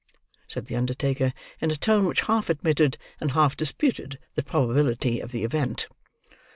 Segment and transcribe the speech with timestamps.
[0.47, 5.31] said the undertaker in a tone which half admitted and half disputed the probability of
[5.31, 5.87] the event.